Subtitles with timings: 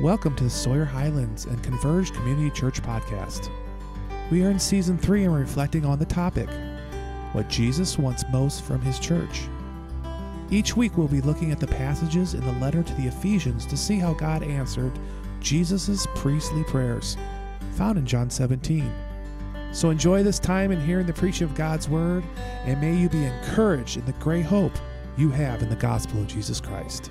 [0.00, 3.50] Welcome to the Sawyer Highlands and Converge Community Church podcast.
[4.30, 6.48] We are in season three and reflecting on the topic
[7.32, 9.48] what Jesus wants most from his church.
[10.52, 13.76] Each week we'll be looking at the passages in the letter to the Ephesians to
[13.76, 14.96] see how God answered
[15.40, 17.16] Jesus' priestly prayers,
[17.72, 18.88] found in John 17.
[19.72, 22.22] So enjoy this time in hearing the preaching of God's word,
[22.64, 24.78] and may you be encouraged in the great hope
[25.16, 27.10] you have in the gospel of Jesus Christ.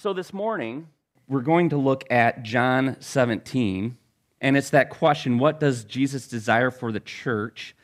[0.00, 0.86] So, this morning,
[1.26, 3.98] we're going to look at John 17,
[4.40, 7.74] and it's that question what does Jesus desire for the church?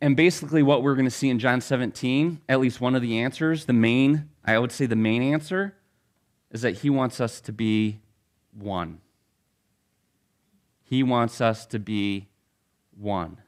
[0.00, 3.20] And basically, what we're going to see in John 17, at least one of the
[3.20, 5.76] answers, the main, I would say the main answer,
[6.50, 8.00] is that he wants us to be
[8.50, 9.00] one.
[10.82, 12.30] He wants us to be
[12.98, 13.38] one.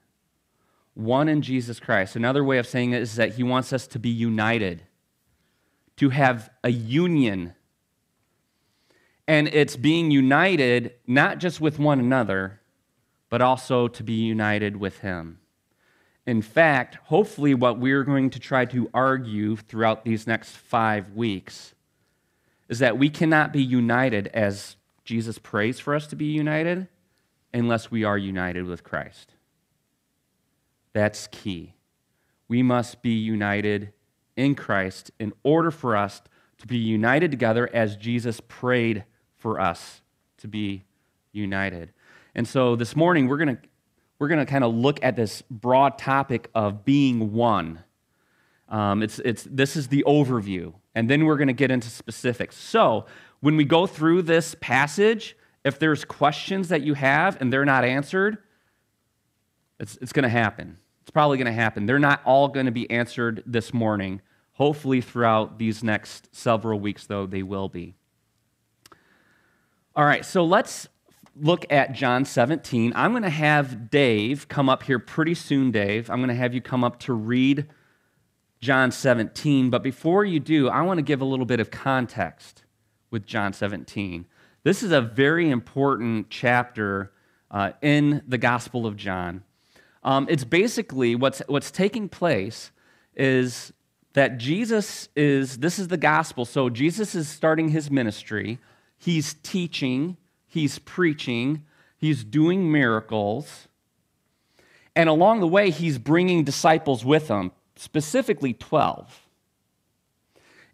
[0.95, 2.15] One in Jesus Christ.
[2.15, 4.85] Another way of saying it is that he wants us to be united,
[5.97, 7.53] to have a union
[9.27, 12.61] and it's being united not just with one another,
[13.31, 15.39] but also to be united with Him.
[16.27, 21.75] In fact, hopefully, what we're going to try to argue throughout these next five weeks
[22.69, 26.89] is that we cannot be united as Jesus prays for us to be united
[27.53, 29.33] unless we are united with Christ.
[30.95, 31.75] That's key.
[32.49, 33.93] We must be united
[34.37, 36.23] in Christ in order for us
[36.59, 39.05] to be united together as Jesus prayed
[39.45, 40.01] for us
[40.39, 40.83] to be
[41.33, 41.93] united.
[42.35, 43.63] And so this morning, we're going to
[44.19, 47.85] we're going to kind of look at this broad topic of being one.
[48.71, 52.57] Um, it's, it's, this is the overview, and then we're going to get into specifics.
[52.57, 53.05] So,
[53.41, 57.85] when we go through this passage, if there's questions that you have and they're not
[57.85, 58.39] answered,
[59.79, 60.79] it's, it's going to happen.
[61.03, 61.85] It's probably going to happen.
[61.85, 64.23] They're not all going to be answered this morning.
[64.55, 67.95] Hopefully, throughout these next several weeks, though, they will be.
[69.97, 70.89] All right, so let's
[71.37, 72.93] look at John 17.
[72.97, 76.11] I'm going to have Dave come up here pretty soon, Dave.
[76.11, 77.69] I'm going to have you come up to read
[78.61, 79.71] John 17.
[79.71, 82.65] But before you do, I want to give a little bit of context
[83.13, 84.27] with John 17.
[84.65, 87.13] This is a very important chapter
[87.53, 89.45] uh, in the Gospel of John.
[90.03, 92.73] Um, it's basically what's, what's taking place
[93.15, 93.73] is
[94.15, 96.45] that Jesus is, this is the gospel.
[96.45, 98.59] So Jesus is starting his ministry.
[98.99, 100.17] He's teaching,
[100.47, 101.65] he's preaching,
[101.97, 103.69] he's doing miracles.
[104.97, 109.25] And along the way, he's bringing disciples with him, specifically 12.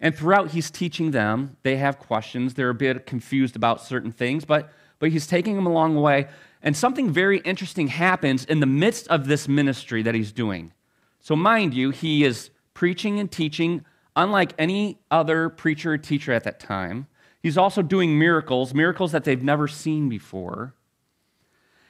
[0.01, 1.57] And throughout, he's teaching them.
[1.63, 2.55] They have questions.
[2.55, 6.29] They're a bit confused about certain things, but, but he's taking them along the way.
[6.63, 10.73] And something very interesting happens in the midst of this ministry that he's doing.
[11.21, 13.85] So, mind you, he is preaching and teaching
[14.17, 17.07] unlike any other preacher or teacher at that time.
[17.43, 20.75] He's also doing miracles, miracles that they've never seen before.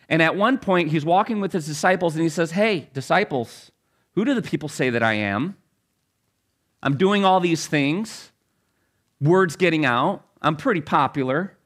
[0.09, 3.71] And at one point, he's walking with his disciples and he says, Hey, disciples,
[4.15, 5.57] who do the people say that I am?
[6.83, 8.33] I'm doing all these things,
[9.21, 10.25] words getting out.
[10.41, 11.57] I'm pretty popular.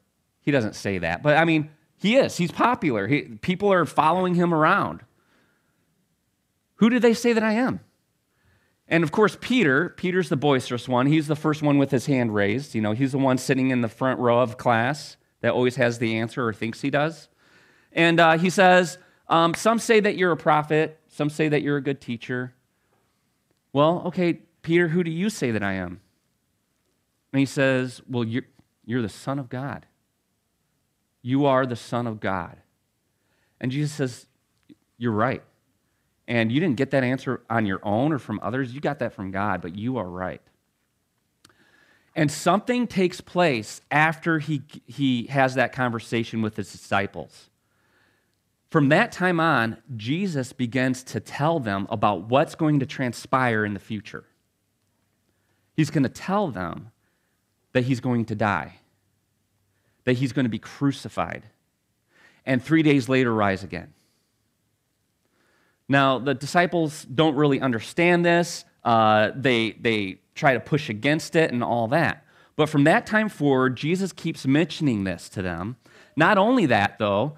[0.41, 2.37] He doesn't say that, but I mean, he is.
[2.37, 3.07] He's popular.
[3.07, 5.01] He, people are following him around.
[6.75, 7.79] Who do they say that I am?
[8.87, 11.07] And of course, Peter, Peter's the boisterous one.
[11.07, 12.75] He's the first one with his hand raised.
[12.75, 15.97] You know, he's the one sitting in the front row of class that always has
[15.97, 17.27] the answer or thinks he does.
[17.91, 18.97] And uh, he says,
[19.27, 22.53] um, Some say that you're a prophet, some say that you're a good teacher.
[23.73, 26.01] Well, okay, Peter, who do you say that I am?
[27.33, 28.45] And he says, Well, you're,
[28.85, 29.87] you're the Son of God.
[31.21, 32.57] You are the Son of God.
[33.59, 34.27] And Jesus says,
[34.97, 35.41] You're right.
[36.27, 38.73] And you didn't get that answer on your own or from others.
[38.73, 40.41] You got that from God, but you are right.
[42.15, 47.49] And something takes place after he, he has that conversation with his disciples.
[48.71, 53.73] From that time on, Jesus begins to tell them about what's going to transpire in
[53.73, 54.23] the future.
[55.75, 56.91] He's going to tell them
[57.73, 58.79] that he's going to die,
[60.05, 61.43] that he's going to be crucified,
[62.45, 63.93] and three days later rise again.
[65.87, 68.65] Now, the disciples don't really understand this.
[68.83, 72.25] Uh, they, they try to push against it and all that.
[72.55, 75.75] But from that time forward, Jesus keeps mentioning this to them.
[76.15, 77.37] Not only that, though,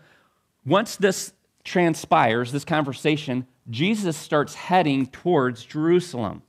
[0.65, 1.33] once this
[1.63, 6.43] transpires, this conversation, Jesus starts heading towards Jerusalem.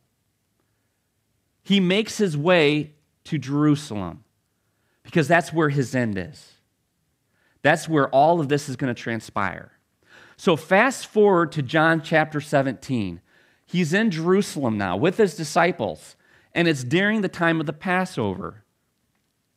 [1.63, 2.95] He makes his way
[3.25, 4.25] to Jerusalem
[5.03, 6.53] because that's where his end is.
[7.63, 9.73] That's where all of this is going to transpire.
[10.41, 13.21] So, fast forward to John chapter 17.
[13.67, 16.15] He's in Jerusalem now with his disciples,
[16.55, 18.63] and it's during the time of the Passover.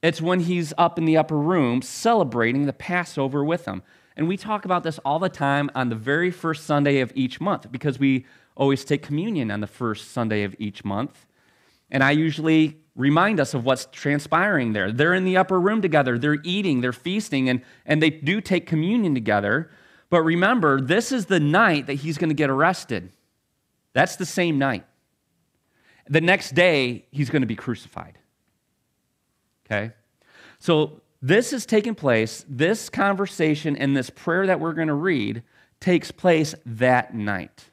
[0.02, 3.84] It's when he's up in the upper room celebrating the Passover with them.
[4.18, 7.40] And we talk about this all the time on the very first Sunday of each
[7.40, 8.26] month because we
[8.58, 11.28] always take communion on the first Sunday of each month.
[11.92, 14.92] And I usually remind us of what's transpiring there.
[14.92, 18.66] They're in the upper room together, they're eating, they're feasting, and, and they do take
[18.66, 19.70] communion together.
[20.12, 23.12] But remember, this is the night that he's going to get arrested.
[23.94, 24.86] That's the same night.
[26.10, 28.20] The next day, he's going to be crucified.
[29.66, 29.94] Okay?
[30.60, 35.44] So this is taking place, this conversation and this prayer that we're going to read
[35.80, 37.70] takes place that night.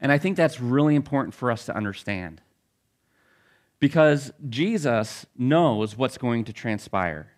[0.00, 2.40] And I think that's really important for us to understand.
[3.80, 7.32] Because Jesus knows what's going to transpire.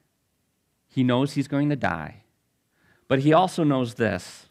[0.87, 2.23] He knows he's going to die.
[3.08, 4.47] But he also knows this.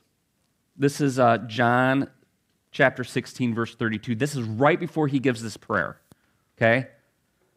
[0.77, 2.09] This is uh, John
[2.71, 4.15] chapter 16, verse 32.
[4.15, 5.99] This is right before he gives this prayer.
[6.57, 6.87] Okay?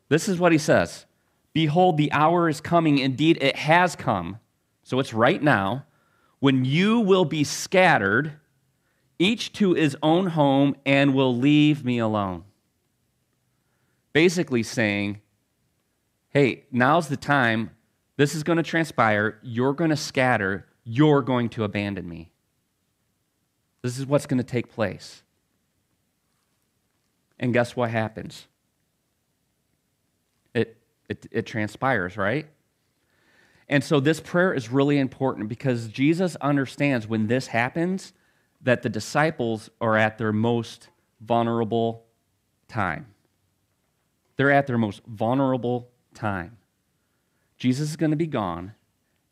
[0.09, 1.07] This is what he says
[1.53, 2.99] Behold, the hour is coming.
[2.99, 4.39] Indeed, it has come.
[4.83, 5.85] So it's right now.
[6.41, 8.35] When you will be scattered,
[9.19, 12.45] each to his own home, and will leave me alone.
[14.13, 15.21] Basically saying,
[16.31, 17.71] hey, now's the time.
[18.17, 19.41] This is going to transpire.
[19.43, 20.68] You're going to scatter.
[20.91, 22.31] You're going to abandon me.
[23.83, 25.23] This is what's going to take place.
[27.39, 28.47] And guess what happens?
[30.55, 30.79] It,
[31.11, 32.47] it, it transpires, right?
[33.69, 38.15] And so this prayer is really important because Jesus understands when this happens
[38.63, 40.89] that the disciples are at their most
[41.21, 42.07] vulnerable
[42.67, 43.09] time.
[44.37, 46.57] They're at their most vulnerable time.
[47.59, 48.73] Jesus is going to be gone.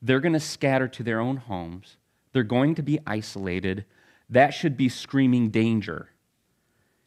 [0.03, 1.97] They're going to scatter to their own homes.
[2.33, 3.85] They're going to be isolated.
[4.29, 6.11] That should be screaming danger.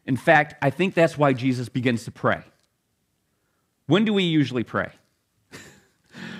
[0.06, 2.44] In fact, I think that's why Jesus begins to pray.
[3.86, 4.92] When do we usually pray?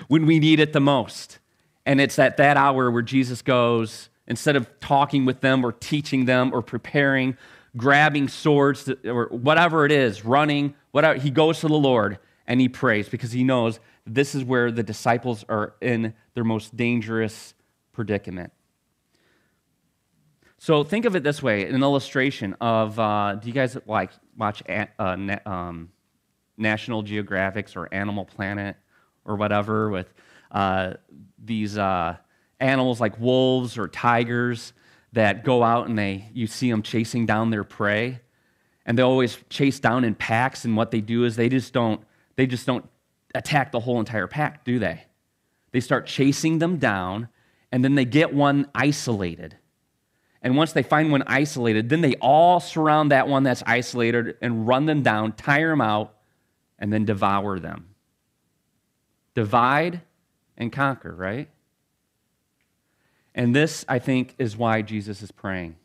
[0.08, 1.38] when we need it the most.
[1.86, 6.24] And it's at that hour where Jesus goes, instead of talking with them or teaching
[6.24, 7.36] them or preparing,
[7.76, 12.60] grabbing swords to, or whatever it is, running, whatever, he goes to the Lord and
[12.60, 13.78] he prays because he knows
[14.14, 17.54] this is where the disciples are in their most dangerous
[17.92, 18.52] predicament.
[20.58, 22.98] So think of it this way: an illustration of.
[22.98, 25.16] Uh, do you guys like watch uh,
[25.46, 25.90] um,
[26.58, 28.76] National Geographics or Animal Planet
[29.24, 30.12] or whatever with
[30.50, 30.94] uh,
[31.42, 32.16] these uh,
[32.58, 34.72] animals like wolves or tigers
[35.12, 38.20] that go out and they you see them chasing down their prey,
[38.84, 40.64] and they always chase down in packs.
[40.64, 42.02] And what they do is they just don't
[42.34, 42.84] they just don't
[43.34, 45.04] attack the whole entire pack, do they?
[45.72, 47.28] They start chasing them down,
[47.70, 49.56] and then they get one isolated
[50.42, 54.66] and once they find one isolated, then they all surround that one that's isolated and
[54.66, 56.14] run them down, tire them out,
[56.78, 57.94] and then devour them.
[59.34, 60.00] Divide
[60.56, 61.50] and conquer, right?
[63.34, 65.76] And this, I think, is why Jesus is praying.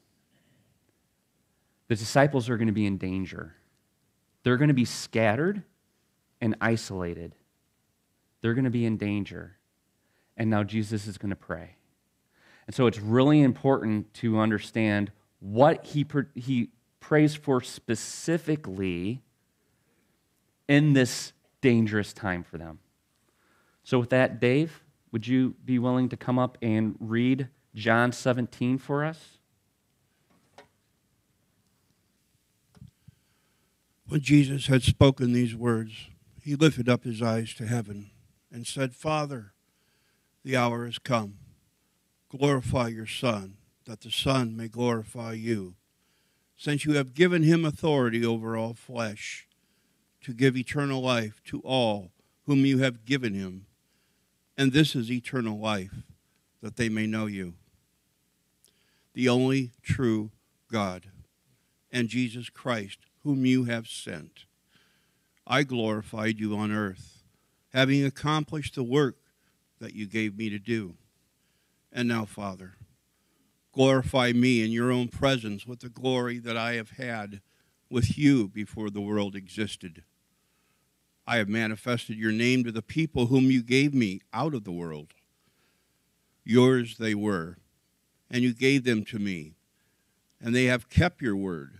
[1.90, 3.56] The disciples are going to be in danger.
[4.44, 5.64] They're going to be scattered
[6.42, 7.36] and isolated.
[8.42, 9.58] They're going to be in danger.
[10.38, 11.76] And now Jesus is going to pray.
[12.68, 19.22] And so it's really important to understand what he, he prays for specifically
[20.68, 22.80] in this dangerous time for them.
[23.84, 28.80] So, with that, Dave, would you be willing to come up and read John 17
[28.80, 29.38] for us?
[34.08, 36.10] When Jesus had spoken these words,
[36.46, 38.12] he lifted up his eyes to heaven
[38.52, 39.54] and said, Father,
[40.44, 41.40] the hour has come
[42.30, 45.74] glorify your Son, that the Son may glorify you,
[46.58, 49.48] since you have given him authority over all flesh,
[50.22, 52.12] to give eternal life to all
[52.46, 53.66] whom you have given him.
[54.58, 56.04] And this is eternal life,
[56.62, 57.54] that they may know you,
[59.14, 60.32] the only true
[60.70, 61.06] God,
[61.92, 64.45] and Jesus Christ, whom you have sent.
[65.48, 67.24] I glorified you on earth,
[67.74, 69.18] having accomplished the work
[69.80, 70.96] that you gave me to do.
[71.92, 72.74] And now, Father,
[73.72, 77.42] glorify me in your own presence with the glory that I have had
[77.90, 80.04] with you before the world existed.
[81.28, 84.72] I have manifested your name to the people whom you gave me out of the
[84.72, 85.14] world.
[86.44, 87.58] Yours they were,
[88.30, 89.56] and you gave them to me,
[90.42, 91.80] and they have kept your word.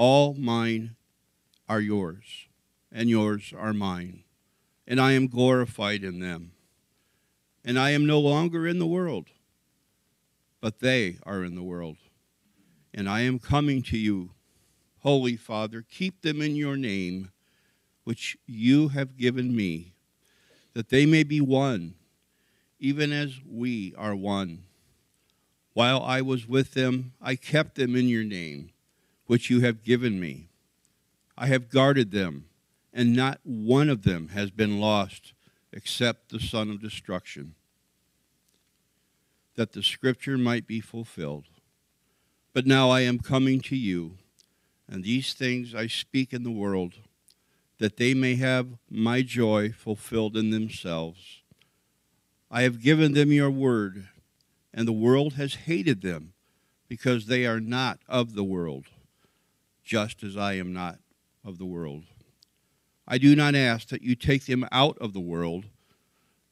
[0.00, 0.96] All mine
[1.68, 2.46] are yours,
[2.90, 4.24] and yours are mine,
[4.86, 6.52] and I am glorified in them.
[7.66, 9.26] And I am no longer in the world,
[10.58, 11.98] but they are in the world.
[12.94, 14.30] And I am coming to you,
[15.00, 17.30] Holy Father, keep them in your name
[18.04, 19.92] which you have given me,
[20.72, 21.92] that they may be one,
[22.78, 24.62] even as we are one.
[25.74, 28.70] While I was with them, I kept them in your name,
[29.30, 30.48] which you have given me.
[31.38, 32.46] I have guarded them,
[32.92, 35.34] and not one of them has been lost
[35.72, 37.54] except the son of destruction,
[39.54, 41.44] that the scripture might be fulfilled.
[42.52, 44.18] But now I am coming to you,
[44.88, 46.94] and these things I speak in the world
[47.78, 51.42] that they may have my joy fulfilled in themselves.
[52.50, 54.08] I have given them your word,
[54.74, 56.32] and the world has hated them
[56.88, 58.86] because they are not of the world,
[59.90, 61.00] just as I am not
[61.44, 62.04] of the world.
[63.08, 65.64] I do not ask that you take them out of the world,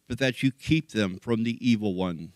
[0.08, 2.32] but that you keep them from the evil one.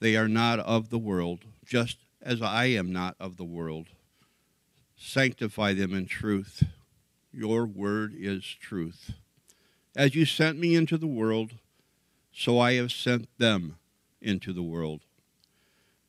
[0.00, 3.86] They are not of the world, just as I am not of the world.
[4.98, 6.64] Sanctify them in truth.
[7.32, 9.12] Your word is truth.
[9.96, 11.52] As you sent me into the world,
[12.34, 13.78] so I have sent them
[14.20, 15.00] into the world.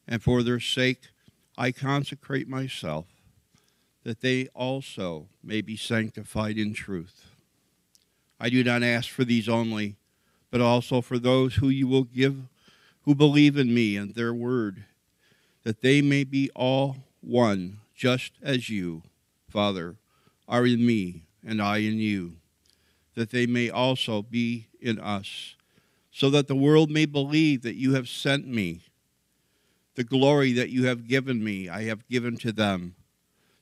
[0.06, 1.04] And for their sake,
[1.58, 3.06] I consecrate myself,
[4.04, 7.26] that they also may be sanctified in truth.
[8.40, 9.98] I do not ask for these only,
[10.52, 12.48] but also for those who you will give,
[13.04, 14.86] who believe in me and their word,
[15.64, 19.04] that they may be all one, just as you,
[19.50, 19.98] Father,
[20.48, 22.38] are in me, and I in you,
[23.16, 25.56] that they may also be in us,
[26.12, 28.82] so that the world may believe that you have sent me.
[29.96, 32.96] The glory that you have given me, I have given to them,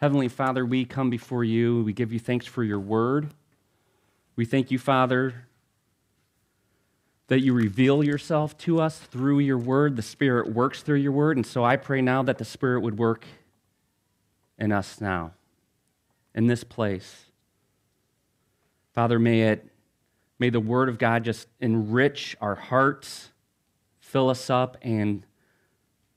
[0.00, 1.82] Heavenly Father, we come before you.
[1.82, 3.34] We give you thanks for your word.
[4.34, 5.46] We thank you, Father,
[7.28, 9.96] that you reveal yourself to us through your word.
[9.96, 11.36] The Spirit works through your word.
[11.36, 13.24] And so I pray now that the Spirit would work
[14.58, 15.32] in us now,
[16.34, 17.26] in this place.
[18.92, 19.70] Father, may it
[20.40, 23.28] May the Word of God just enrich our hearts,
[24.00, 25.26] fill us up, and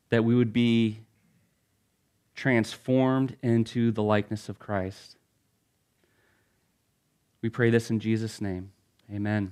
[0.10, 1.02] that we would be
[2.36, 5.18] transformed into the likeness of Christ.
[7.42, 8.72] We pray this in Jesus' name.
[9.14, 9.52] Amen.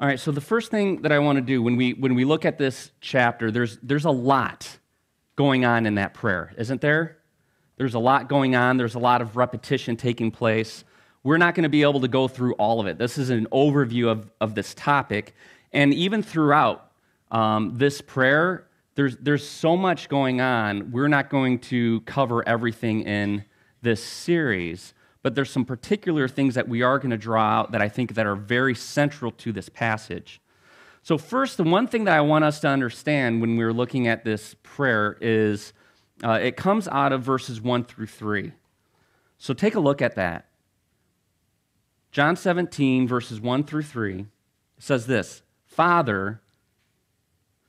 [0.00, 2.24] All right, so the first thing that I want to do when we, when we
[2.24, 4.78] look at this chapter, there's, there's a lot
[5.36, 7.18] going on in that prayer, isn't there?
[7.76, 10.84] There's a lot going on, there's a lot of repetition taking place.
[11.22, 12.98] We're not going to be able to go through all of it.
[12.98, 15.34] This is an overview of, of this topic.
[15.72, 16.83] And even throughout
[17.34, 20.92] um, this prayer, there's, there's so much going on.
[20.92, 23.44] We're not going to cover everything in
[23.82, 27.82] this series, but there's some particular things that we are going to draw out that
[27.82, 30.40] I think that are very central to this passage.
[31.02, 34.24] So first, the one thing that I want us to understand when we're looking at
[34.24, 35.72] this prayer is
[36.22, 38.52] uh, it comes out of verses 1 through 3.
[39.38, 40.46] So take a look at that.
[42.12, 44.26] John 17, verses 1 through 3
[44.78, 46.40] says this Father,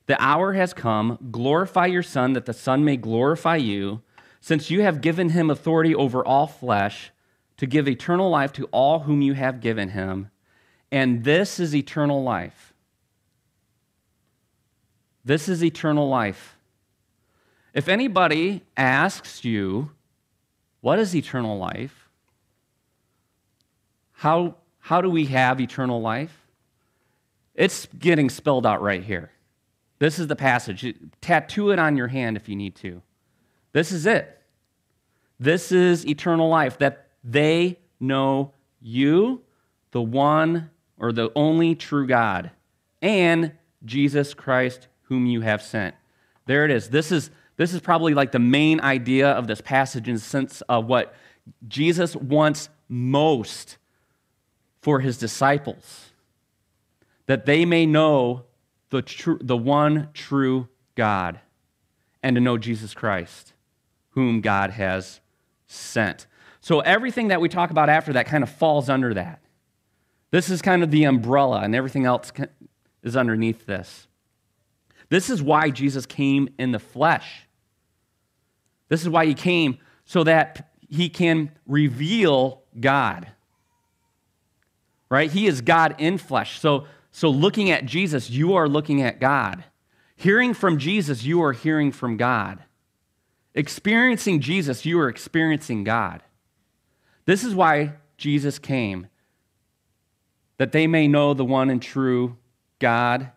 [0.07, 1.17] the hour has come.
[1.31, 4.01] Glorify your Son, that the Son may glorify you,
[4.39, 7.11] since you have given him authority over all flesh
[7.57, 10.29] to give eternal life to all whom you have given him.
[10.91, 12.73] And this is eternal life.
[15.23, 16.55] This is eternal life
[17.75, 19.91] if anybody asks you,
[20.79, 22.09] What is eternal life?
[24.13, 26.47] How, how do we have eternal life?
[27.53, 29.29] It's getting spelled out right here.
[29.99, 30.95] This is the passage.
[31.21, 33.01] Tattoo it on your hand if you need to.
[33.71, 34.41] This is it.
[35.39, 39.41] This is eternal life that they know you,
[39.91, 42.51] the one or the only true God,
[43.01, 43.51] and
[43.83, 45.95] Jesus Christ, whom you have sent.
[46.45, 46.89] There it is.
[46.89, 50.61] This is, this is probably like the main idea of this passage in the sense
[50.61, 51.13] of what
[51.67, 53.77] Jesus wants most
[54.81, 56.11] for his disciples
[57.27, 58.43] that they may know
[58.89, 61.39] the, tr- the one true God
[62.23, 63.53] and to know Jesus Christ,
[64.11, 65.19] whom God has
[65.67, 66.27] sent.
[66.61, 69.41] So everything that we talk about after that kind of falls under that.
[70.31, 72.31] This is kind of the umbrella, and everything else
[73.03, 74.07] is underneath this.
[75.09, 77.47] This is why Jesus came in the flesh.
[78.89, 83.27] This is why he came so that he can reveal God.
[85.09, 85.31] Right?
[85.31, 86.59] He is God in flesh.
[86.59, 89.63] So, so looking at Jesus, you are looking at God.
[90.17, 92.61] Hearing from Jesus, you are hearing from God.
[93.53, 96.23] Experiencing Jesus, you are experiencing God.
[97.23, 99.07] This is why Jesus came,
[100.57, 102.35] that they may know the one and true
[102.79, 103.31] God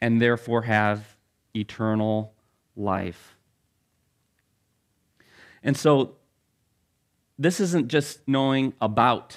[0.00, 1.14] and therefore have
[1.54, 2.32] eternal
[2.74, 3.36] life.
[5.62, 6.16] And so,
[7.38, 9.36] this isn't just knowing about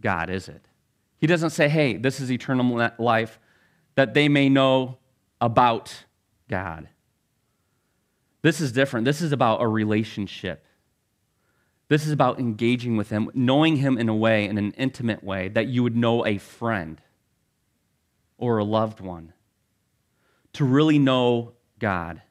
[0.00, 0.67] God, is it?
[1.18, 3.38] He doesn't say, hey, this is eternal life,
[3.96, 4.98] that they may know
[5.40, 6.04] about
[6.48, 6.88] God.
[8.42, 9.04] This is different.
[9.04, 10.64] This is about a relationship.
[11.88, 15.48] This is about engaging with Him, knowing Him in a way, in an intimate way,
[15.48, 17.00] that you would know a friend
[18.36, 19.32] or a loved one.
[20.54, 22.22] To really know God.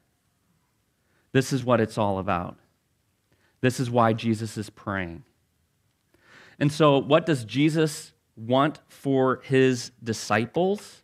[1.32, 2.56] This is what it's all about.
[3.60, 5.24] This is why Jesus is praying.
[6.58, 11.02] And so, what does Jesus want for his disciples?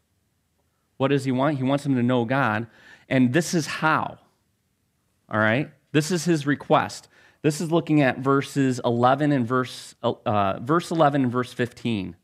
[0.97, 1.59] What does he want?
[1.59, 2.67] He wants them to know God.
[3.09, 4.19] And this is how.
[5.29, 5.71] All right?
[5.93, 7.09] This is his request.
[7.43, 12.17] This is looking at verses 11 and verse, uh, verse 11 and verse 15.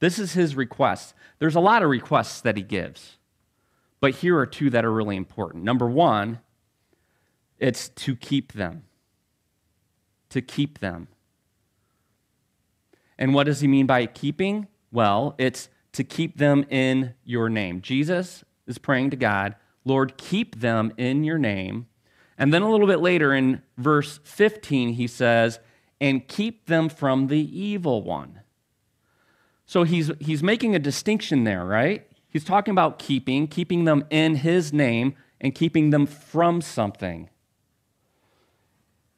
[0.00, 1.14] This is his request.
[1.38, 3.16] There's a lot of requests that he gives,
[4.00, 5.64] but here are two that are really important.
[5.64, 6.40] Number one,
[7.58, 8.84] it's to keep them.
[10.30, 11.08] To keep them.
[13.18, 14.68] And what does he mean by keeping?
[14.92, 17.80] Well, it's to keep them in your name.
[17.80, 21.86] Jesus is praying to God, Lord, keep them in your name.
[22.36, 25.58] And then a little bit later in verse 15, he says,
[26.00, 28.40] and keep them from the evil one.
[29.66, 32.06] So he's, he's making a distinction there, right?
[32.28, 37.28] He's talking about keeping, keeping them in his name, and keeping them from something.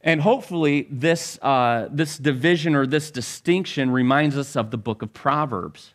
[0.02, 5.12] And hopefully, this, uh, this division or this distinction reminds us of the book of
[5.12, 5.94] Proverbs.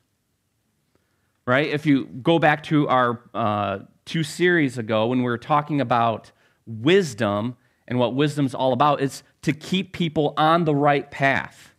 [1.48, 1.68] Right?
[1.68, 6.32] If you go back to our uh, two series ago when we were talking about
[6.66, 7.56] wisdom
[7.88, 11.74] and what wisdom's all about, it's to keep people on the right path.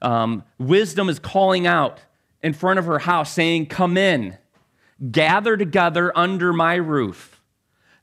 [0.00, 2.00] Um, wisdom is calling out
[2.42, 4.36] in front of her house, saying, Come in,
[5.10, 7.40] gather together under my roof.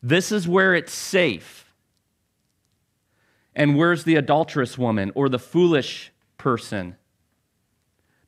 [0.02, 1.59] This is where it's safe.
[3.55, 6.95] And where's the adulterous woman or the foolish person?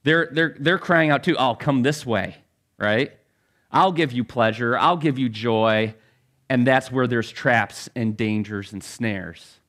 [0.03, 2.37] They're, they're, they're crying out too, I'll come this way,
[2.77, 3.11] right?
[3.71, 5.95] I'll give you pleasure, I'll give you joy.
[6.49, 9.61] And that's where there's traps and dangers and snares.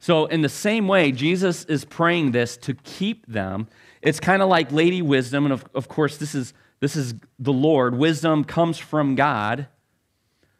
[0.00, 3.68] So, in the same way, Jesus is praying this to keep them.
[4.02, 7.52] It's kind of like Lady Wisdom, and of, of course, this is, this is the
[7.52, 7.94] Lord.
[7.94, 9.68] Wisdom comes from God.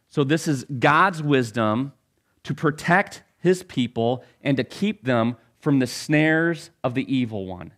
[0.08, 1.92] So, this is God's wisdom
[2.44, 7.72] to protect his people and to keep them from the snares of the evil one.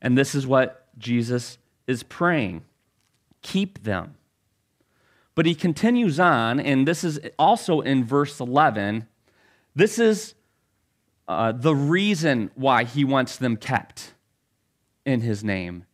[0.00, 2.64] And this is what Jesus is praying
[3.44, 4.14] keep them.
[5.34, 9.06] But he continues on, and this is also in verse 11.
[9.74, 10.34] This is
[11.28, 14.14] uh, the reason why he wants them kept
[15.04, 15.84] in his name.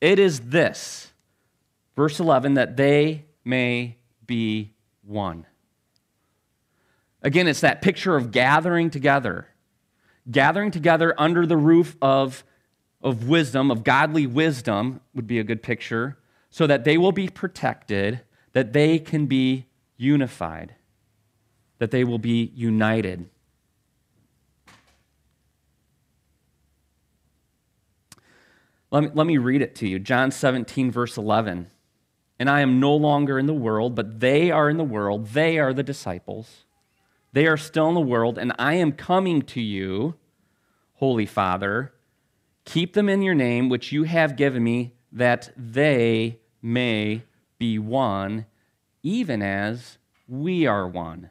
[0.00, 1.12] It is this,
[1.94, 5.46] verse 11, that they may be one.
[7.26, 9.48] Again, it's that picture of gathering together,
[10.30, 12.44] gathering together under the roof of,
[13.02, 16.18] of wisdom, of godly wisdom, would be a good picture,
[16.50, 18.20] so that they will be protected,
[18.52, 20.76] that they can be unified,
[21.78, 23.28] that they will be united.
[28.92, 29.98] Let me, let me read it to you.
[29.98, 31.72] John 17, verse 11.
[32.38, 35.30] And I am no longer in the world, but they are in the world.
[35.30, 36.65] They are the disciples.
[37.36, 40.14] They are still in the world, and I am coming to you,
[40.94, 41.92] Holy Father.
[42.64, 47.24] Keep them in your name, which you have given me, that they may
[47.58, 48.46] be one,
[49.02, 51.28] even as we are one.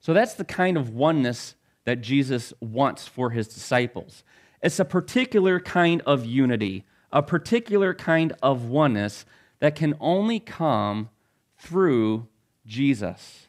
[0.00, 4.24] So that's the kind of oneness that Jesus wants for his disciples.
[4.60, 9.24] It's a particular kind of unity, a particular kind of oneness
[9.60, 11.08] that can only come
[11.56, 12.28] through
[12.66, 13.47] Jesus.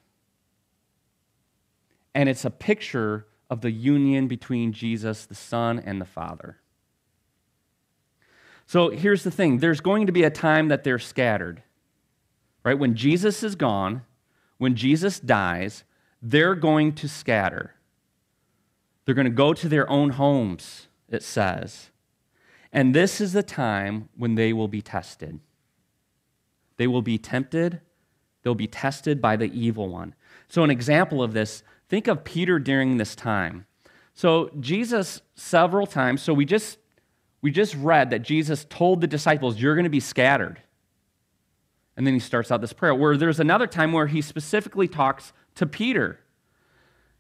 [2.14, 6.58] And it's a picture of the union between Jesus, the Son, and the Father.
[8.66, 11.64] So here's the thing there's going to be a time that they're scattered,
[12.64, 12.78] right?
[12.78, 14.04] When Jesus is gone,
[14.60, 15.84] when Jesus dies,
[16.22, 17.74] they're going to scatter.
[19.06, 21.90] They're going to go to their own homes, it says.
[22.72, 25.40] And this is the time when they will be tested.
[26.78, 27.82] They will be tempted,
[28.44, 30.14] they'll be tested by the evil one.
[30.48, 33.66] So, an example of this, think of Peter during this time.
[34.14, 36.78] So, Jesus, several times, so we just
[37.42, 40.62] we just read that Jesus told the disciples, You're going to be scattered.
[41.96, 45.34] And then he starts out this prayer, where there's another time where he specifically talks
[45.56, 46.20] to Peter.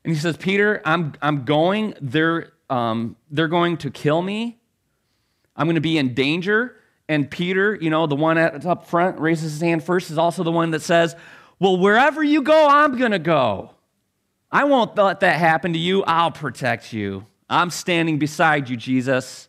[0.05, 4.57] And he says, Peter, I'm, I'm going, they're, um, they're going to kill me.
[5.57, 6.77] I'm going to be in danger.
[7.09, 10.43] And Peter, you know, the one at, up front, raises his hand first, is also
[10.43, 11.15] the one that says,
[11.59, 13.71] Well, wherever you go, I'm going to go.
[14.51, 16.03] I won't let that happen to you.
[16.03, 17.25] I'll protect you.
[17.49, 19.47] I'm standing beside you, Jesus.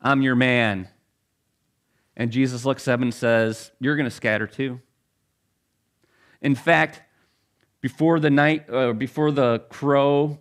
[0.00, 0.88] I'm your man.
[2.16, 4.80] And Jesus looks him and says, You're going to scatter too.
[6.40, 7.02] In fact,
[7.80, 10.38] before the night, uh, before the crow,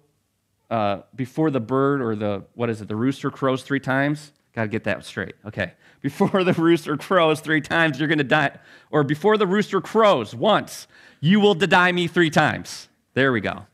[0.69, 4.31] uh, before the bird or the, what is it, the rooster crows three times?
[4.53, 5.35] Got to get that straight.
[5.45, 5.73] Okay.
[6.01, 8.57] Before the rooster crows three times, you're going to die.
[8.91, 10.87] Or before the rooster crows once,
[11.19, 12.87] you will deny me three times.
[13.13, 13.65] There we go.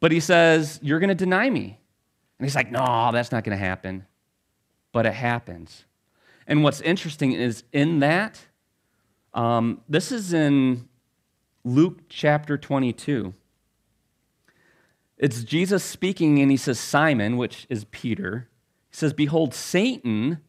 [0.00, 1.78] But he says, You're going to deny me.
[2.38, 4.06] And he's like, No, that's not going to happen
[4.92, 5.84] but it happens.
[6.46, 8.40] And what's interesting is in that,
[9.34, 10.88] um, this is in
[11.64, 13.34] Luke chapter 22.
[15.18, 18.48] It's Jesus speaking, and he says, Simon, which is Peter,
[18.88, 20.40] he says, Behold, Satan,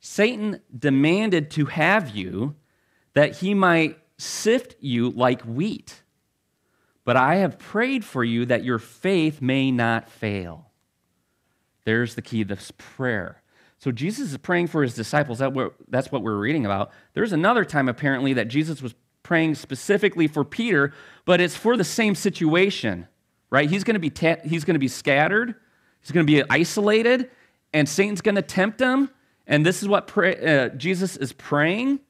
[0.00, 2.54] Satan demanded to have you
[3.14, 6.02] that he might sift you like wheat.
[7.08, 10.66] But I have prayed for you that your faith may not fail.
[11.86, 13.40] There's the key, this prayer.
[13.78, 15.38] So Jesus is praying for his disciples.
[15.38, 16.90] That's what we're reading about.
[17.14, 20.92] There's another time, apparently, that Jesus was praying specifically for Peter,
[21.24, 23.08] but it's for the same situation,
[23.48, 23.70] right?
[23.70, 25.54] He's going to be, ta- he's going to be scattered,
[26.02, 27.30] he's going to be isolated,
[27.72, 29.08] and Satan's going to tempt him.
[29.46, 32.00] And this is what pray- uh, Jesus is praying.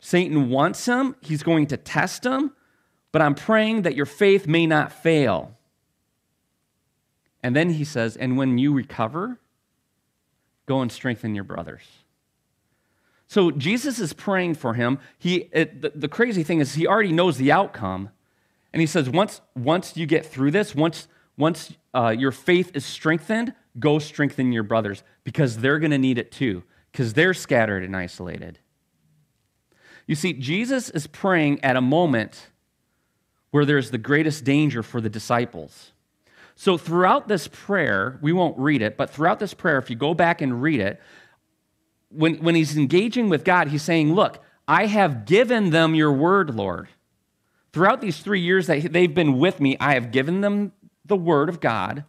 [0.00, 2.52] Satan wants him, he's going to test him,
[3.16, 5.56] but I'm praying that your faith may not fail.
[7.42, 9.38] And then he says, and when you recover,
[10.66, 11.82] Go and strengthen your brothers.
[13.28, 14.98] So Jesus is praying for him.
[15.18, 18.10] He, it, the, the crazy thing is, he already knows the outcome.
[18.72, 22.84] And he says, once, once you get through this, once, once uh, your faith is
[22.84, 27.82] strengthened, go strengthen your brothers because they're going to need it too, because they're scattered
[27.82, 28.58] and isolated.
[30.06, 32.48] You see, Jesus is praying at a moment
[33.56, 35.92] where there's the greatest danger for the disciples.
[36.56, 40.12] So, throughout this prayer, we won't read it, but throughout this prayer, if you go
[40.12, 41.00] back and read it,
[42.10, 46.54] when, when he's engaging with God, he's saying, Look, I have given them your word,
[46.54, 46.88] Lord.
[47.72, 50.72] Throughout these three years that they've been with me, I have given them
[51.06, 52.04] the word of God.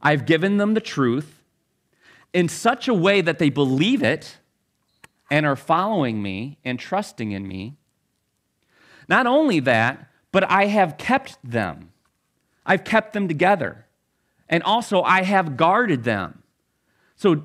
[0.00, 1.42] I've given them the truth
[2.32, 4.38] in such a way that they believe it
[5.28, 7.78] and are following me and trusting in me.
[9.08, 10.05] Not only that,
[10.36, 11.92] but I have kept them.
[12.66, 13.86] I've kept them together.
[14.50, 16.42] And also, I have guarded them.
[17.14, 17.44] So,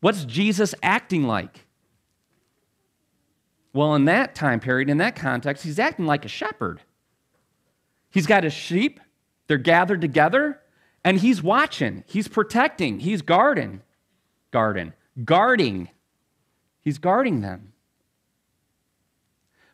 [0.00, 1.68] what's Jesus acting like?
[3.72, 6.80] Well, in that time period, in that context, he's acting like a shepherd.
[8.10, 8.98] He's got his sheep,
[9.46, 10.62] they're gathered together,
[11.04, 13.82] and he's watching, he's protecting, he's guarding,
[14.50, 15.90] guarding, guarding.
[16.80, 17.72] He's guarding them.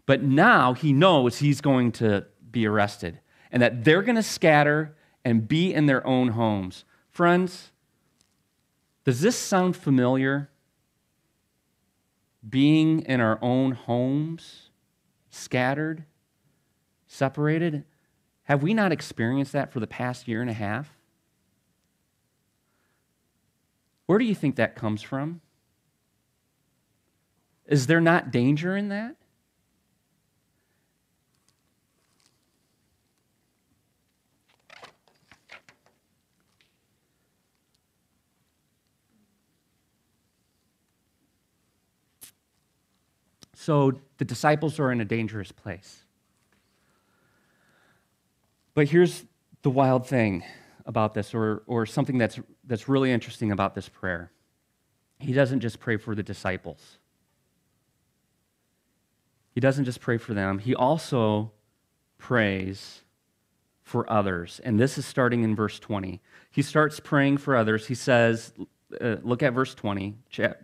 [0.05, 4.97] But now he knows he's going to be arrested and that they're going to scatter
[5.25, 6.85] and be in their own homes.
[7.11, 7.71] Friends,
[9.05, 10.51] does this sound familiar?
[12.49, 14.71] Being in our own homes,
[15.31, 16.05] scattered,
[17.07, 17.85] separated?
[18.45, 20.97] Have we not experienced that for the past year and a half?
[24.07, 25.43] Where do you think that comes from?
[27.67, 29.17] Is there not danger in that?
[43.61, 46.05] So the disciples are in a dangerous place.
[48.73, 49.25] But here's
[49.63, 50.45] the wild thing
[50.87, 54.31] about this, or, or something that's, that's really interesting about this prayer.
[55.19, 56.99] He doesn't just pray for the disciples,
[59.51, 61.51] he doesn't just pray for them, he also
[62.17, 63.03] prays
[63.83, 64.61] for others.
[64.63, 66.23] And this is starting in verse 20.
[66.53, 67.89] He starts praying for others.
[67.89, 68.53] He says,
[69.01, 70.17] uh, look at verse 20,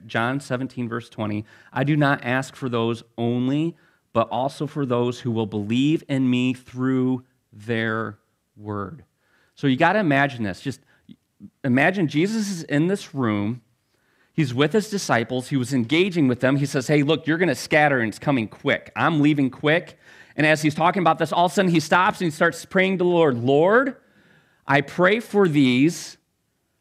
[0.07, 1.45] John 17, verse 20.
[1.73, 3.77] I do not ask for those only,
[4.13, 8.19] but also for those who will believe in me through their
[8.57, 9.05] word.
[9.55, 10.61] So you got to imagine this.
[10.61, 10.81] Just
[11.63, 13.63] imagine Jesus is in this room.
[14.33, 15.49] He's with his disciples.
[15.49, 16.57] He was engaging with them.
[16.57, 18.91] He says, Hey, look, you're going to scatter and it's coming quick.
[18.97, 19.99] I'm leaving quick.
[20.37, 22.65] And as he's talking about this, all of a sudden he stops and he starts
[22.65, 23.97] praying to the Lord Lord,
[24.67, 26.17] I pray for these.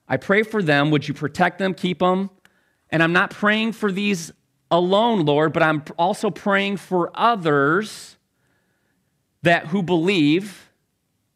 [0.07, 0.91] I pray for them.
[0.91, 2.29] Would you protect them, keep them?
[2.89, 4.31] And I'm not praying for these
[4.69, 8.17] alone, Lord, but I'm also praying for others
[9.43, 10.69] that who believe,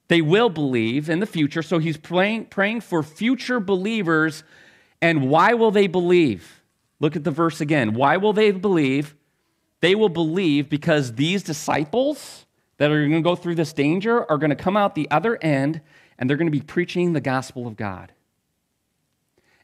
[0.08, 1.62] they will believe in the future.
[1.62, 4.44] So he's praying, praying for future believers.
[5.02, 6.62] And why will they believe?
[7.00, 7.94] Look at the verse again.
[7.94, 9.16] Why will they believe?
[9.82, 12.46] They will believe because these disciples
[12.78, 15.38] that are going to go through this danger are going to come out the other
[15.42, 15.82] end
[16.18, 18.12] and they're going to be preaching the gospel of God.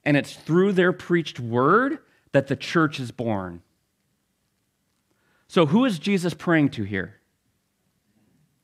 [0.05, 1.99] And it's through their preached word
[2.31, 3.61] that the church is born.
[5.47, 7.19] So, who is Jesus praying to here?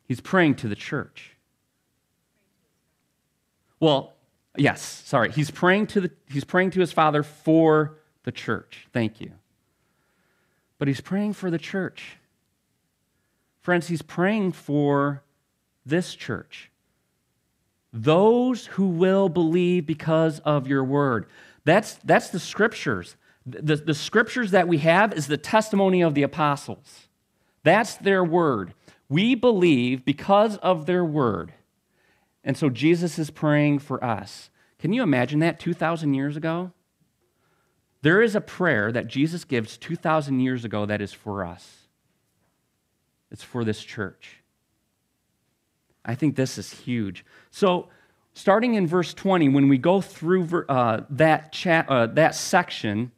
[0.08, 1.36] He's praying to the church.
[3.80, 4.14] Well,
[4.58, 5.32] yes, sorry.
[5.32, 8.88] He's praying to, the, he's praying to his Father for the church.
[8.92, 9.34] Thank you
[10.80, 12.18] but he's praying for the church.
[13.62, 15.22] Friends, he's praying for
[15.86, 16.72] this church.
[17.92, 21.26] Those who will believe because of your word.
[21.66, 23.16] That's, that's the scriptures.
[23.46, 27.08] The, the scriptures that we have is the testimony of the apostles.
[27.64, 28.74] That's their word.
[29.08, 31.54] We believe because of their word.
[32.44, 34.50] And so Jesus is praying for us.
[34.78, 36.72] Can you imagine that 2,000 years ago?
[38.02, 41.88] There is a prayer that Jesus gives 2,000 years ago that is for us.
[43.30, 44.42] It's for this church.
[46.06, 47.26] I think this is huge.
[47.52, 47.90] So,
[48.34, 53.12] starting in verse 20, when we go through uh, that, chat, uh, that section,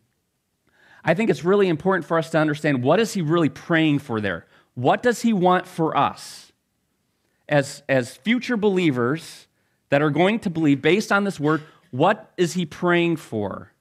[1.03, 4.21] I think it's really important for us to understand what is he really praying for
[4.21, 4.45] there?
[4.75, 6.51] What does he want for us
[7.49, 9.47] as, as future believers
[9.89, 11.61] that are going to believe based on this word?
[11.91, 13.71] What is he praying for?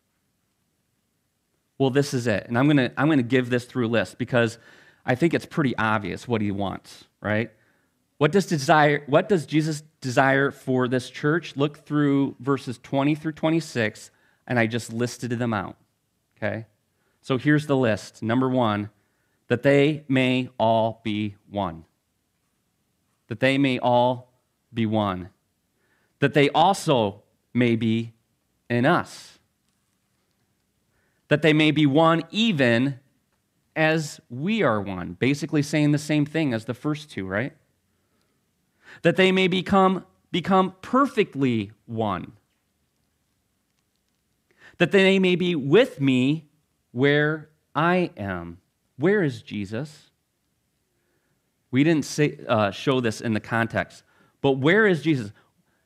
[1.81, 2.45] well, this is it.
[2.47, 4.59] And I'm going to I'm going to give this through list because
[5.07, 7.51] I think it's pretty obvious what he wants, right?
[8.21, 11.57] What does desire what does Jesus desire for this church?
[11.57, 14.11] Look through verses 20 through 26
[14.47, 15.77] and I just listed them out.
[16.37, 16.67] Okay?
[17.23, 18.23] So here's the list.
[18.23, 18.91] Number 1,
[19.49, 21.85] that they may all be one.
[23.29, 24.33] That they may all
[24.73, 25.31] be one.
[26.19, 27.23] That they also
[27.55, 28.13] may be
[28.69, 29.39] in us
[31.31, 32.99] that they may be one even
[33.75, 35.13] as we are one.
[35.13, 37.53] Basically, saying the same thing as the first two, right?
[39.03, 42.33] That they may become, become perfectly one.
[44.79, 46.49] That they may be with me
[46.93, 48.59] where I am.
[48.97, 50.11] Where is Jesus?
[51.71, 54.03] We didn't say, uh, show this in the context,
[54.41, 55.33] but where is Jesus?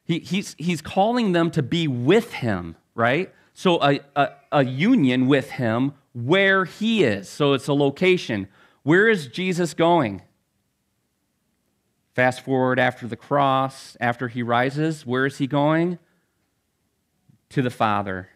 [0.04, 3.32] He, he's, he's calling them to be with him, right?
[3.52, 7.28] So a, a, a union with him where he is.
[7.28, 8.48] So it's a location.
[8.82, 10.22] Where is Jesus going?
[12.14, 15.98] Fast forward after the cross, after he rises, where is he going?
[17.50, 18.28] To the Father,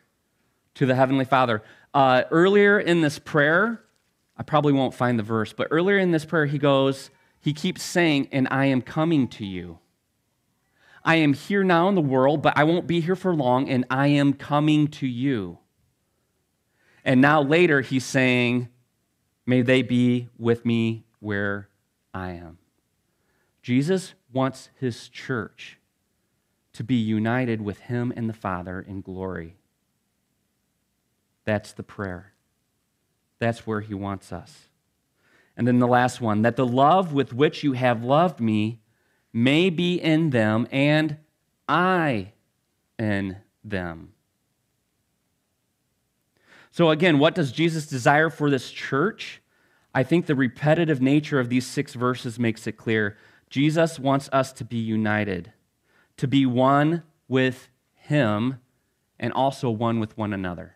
[0.74, 1.62] to the Heavenly Father.
[1.94, 3.80] Uh, earlier in this prayer,
[4.36, 7.10] I probably won't find the verse, but earlier in this prayer, he goes,
[7.40, 9.78] he keeps saying, And I am coming to you.
[11.04, 13.84] I am here now in the world, but I won't be here for long, and
[13.88, 15.58] I am coming to you.
[17.04, 18.68] And now later, he's saying,
[19.46, 21.68] May they be with me where
[22.12, 22.58] I am.
[23.68, 25.76] Jesus wants his church
[26.72, 29.56] to be united with him and the Father in glory.
[31.44, 32.32] That's the prayer.
[33.38, 34.68] That's where he wants us.
[35.54, 38.80] And then the last one that the love with which you have loved me
[39.34, 41.18] may be in them and
[41.68, 42.32] I
[42.98, 44.14] in them.
[46.70, 49.42] So, again, what does Jesus desire for this church?
[49.94, 53.18] I think the repetitive nature of these six verses makes it clear.
[53.50, 55.52] Jesus wants us to be united,
[56.16, 58.60] to be one with Him,
[59.18, 60.74] and also one with one another.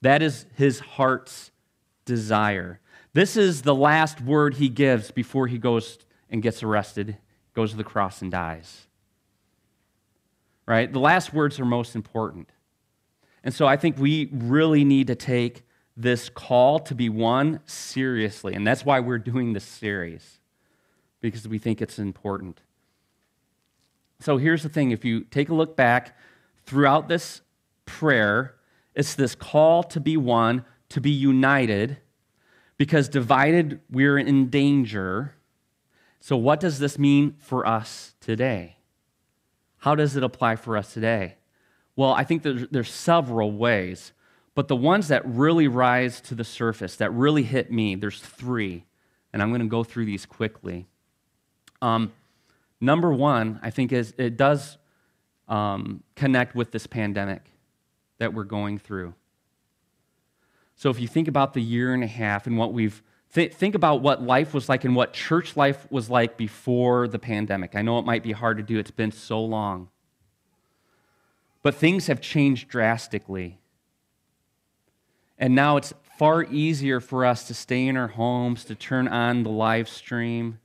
[0.00, 1.52] That is His heart's
[2.04, 2.80] desire.
[3.12, 5.98] This is the last word he gives before he goes
[6.30, 7.18] and gets arrested,
[7.54, 8.86] goes to the cross, and dies.
[10.66, 10.90] Right?
[10.90, 12.48] The last words are most important.
[13.44, 15.62] And so I think we really need to take
[15.96, 18.54] this call to be one seriously.
[18.54, 20.38] And that's why we're doing this series,
[21.22, 22.60] because we think it's important.
[24.20, 26.18] So here's the thing if you take a look back
[26.66, 27.40] throughout this
[27.86, 28.56] prayer,
[28.94, 31.96] it's this call to be one, to be united,
[32.76, 35.34] because divided, we're in danger.
[36.20, 38.76] So, what does this mean for us today?
[39.78, 41.36] How does it apply for us today?
[41.96, 44.12] Well, I think there's, there's several ways,
[44.54, 48.84] but the ones that really rise to the surface, that really hit me, there's three,
[49.32, 50.86] and I'm going to go through these quickly.
[51.82, 52.12] Um,
[52.80, 54.78] number one, I think, is it does
[55.48, 57.42] um, connect with this pandemic
[58.18, 59.14] that we're going through.
[60.76, 63.02] So if you think about the year and a half and what we've
[63.34, 67.18] th- think about what life was like and what church life was like before the
[67.18, 67.74] pandemic.
[67.74, 68.78] I know it might be hard to do.
[68.78, 69.88] It's been so long.
[71.62, 73.58] But things have changed drastically.
[75.38, 79.42] And now it's far easier for us to stay in our homes, to turn on
[79.42, 80.58] the live stream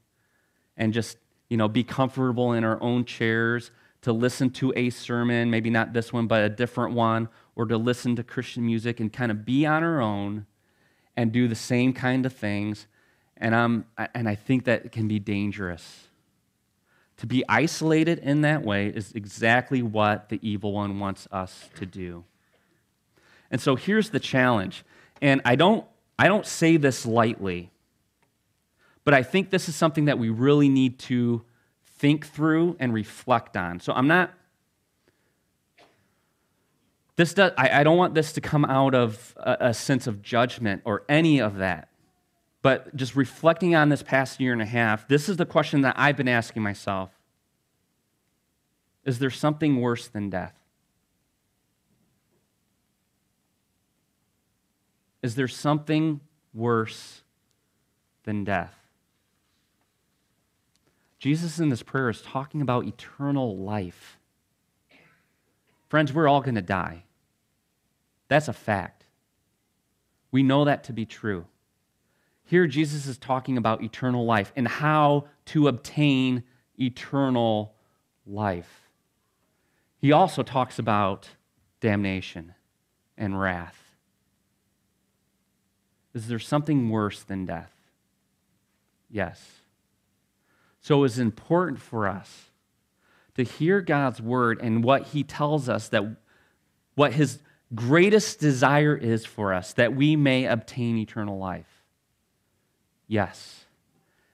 [0.78, 1.18] and just,
[1.50, 3.72] you know, be comfortable in our own chairs,
[4.04, 7.78] to listen to a sermon, maybe not this one, but a different one, or to
[7.78, 10.46] listen to Christian music and kind of be on our own
[11.18, 12.88] and do the same kind of things.
[13.36, 16.08] And, I'm, and I think that can be dangerous.
[17.18, 21.86] To be isolated in that way is exactly what the evil one wants us to
[21.86, 22.24] do.
[23.50, 24.86] And so here's the challenge.
[25.22, 25.86] And I don't,
[26.20, 27.72] I don't say this lightly,
[29.08, 31.42] but I think this is something that we really need to
[31.96, 33.80] think through and reflect on.
[33.80, 34.34] So I'm not
[37.16, 40.22] this does, I, I don't want this to come out of a, a sense of
[40.22, 41.88] judgment or any of that.
[42.62, 45.96] But just reflecting on this past year and a half, this is the question that
[45.98, 47.10] I've been asking myself
[49.06, 50.60] Is there something worse than death?
[55.24, 56.20] Is there something
[56.54, 57.22] worse
[58.26, 58.77] than death?
[61.20, 64.20] Jesus in this prayer is talking about eternal life.
[65.90, 67.04] Friends, we're all going to die.
[68.28, 69.06] That's a fact.
[70.32, 71.46] We know that to be true.
[72.44, 76.44] Here, Jesus is talking about eternal life and how to obtain
[76.80, 77.74] eternal
[78.26, 78.90] life.
[80.00, 81.30] He also talks about
[81.80, 82.54] damnation
[83.18, 83.96] and wrath.
[86.14, 87.74] Is there something worse than death?
[89.10, 89.44] Yes.
[90.82, 92.46] So it's important for us
[93.36, 96.04] to hear God's word and what he tells us that
[96.96, 97.40] what his
[97.76, 101.84] greatest desire is for us that we may obtain eternal life?
[103.08, 103.66] Yes.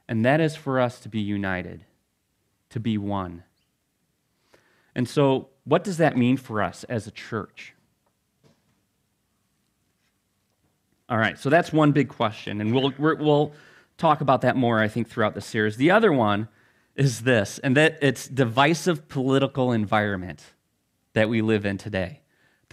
[0.07, 1.85] And that is for us to be united,
[2.69, 3.43] to be one.
[4.95, 7.73] And so, what does that mean for us as a church?
[11.09, 13.53] All right, so that's one big question, and we'll, we'll
[13.97, 15.77] talk about that more, I think, throughout the series.
[15.77, 16.47] The other one
[16.95, 20.43] is this, and that it's divisive political environment
[21.13, 22.21] that we live in today